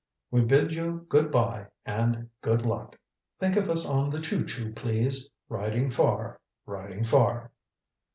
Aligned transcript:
"We 0.31 0.41
bid 0.41 0.73
you 0.73 1.05
good 1.09 1.29
by 1.29 1.67
and 1.85 2.27
good 2.41 2.65
luck. 2.65 2.95
Think 3.39 3.55
of 3.55 3.69
us 3.69 3.87
on 3.87 4.09
the 4.09 4.19
choo 4.19 4.43
choo, 4.47 4.71
please. 4.73 5.29
Riding 5.47 5.91
far 5.91 6.41
riding 6.65 7.03
far." 7.03 7.51